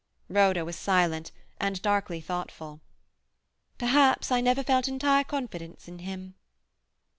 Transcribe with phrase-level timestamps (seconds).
[0.29, 2.81] Rhoda was silent and darkly thoughtful.
[3.77, 6.33] "Perhaps I never felt entire confidence in him."